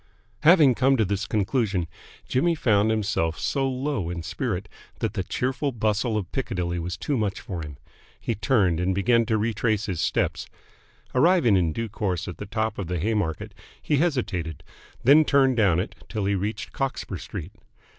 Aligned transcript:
Having 0.39 0.73
come 0.73 0.97
to 0.97 1.05
this 1.05 1.27
conclusion, 1.27 1.87
Jimmy 2.27 2.55
found 2.55 2.89
himself 2.89 3.37
so 3.37 3.69
low 3.69 4.09
in 4.09 4.23
spirit 4.23 4.67
that 4.97 5.13
the 5.13 5.21
cheerful 5.23 5.71
bustle 5.71 6.17
of 6.17 6.31
Piccadilly 6.31 6.79
was 6.79 6.97
too 6.97 7.15
much 7.15 7.39
for 7.39 7.61
him. 7.63 7.77
He 8.19 8.33
turned, 8.33 8.79
and 8.79 8.95
began 8.95 9.27
to 9.27 9.37
retrace 9.37 9.85
his 9.85 10.01
steps. 10.01 10.47
Arriving 11.13 11.55
in 11.55 11.71
due 11.71 11.87
course 11.87 12.27
at 12.27 12.37
the 12.39 12.47
top 12.47 12.79
of 12.79 12.87
the 12.87 12.97
Haymarket 12.97 13.53
he 13.79 13.97
hesitated, 13.97 14.63
then 15.03 15.23
turned 15.23 15.55
down 15.55 15.79
it 15.79 15.93
till 16.09 16.25
he 16.25 16.33
reached 16.33 16.71
Cockspur 16.71 17.17
Street. 17.19 17.51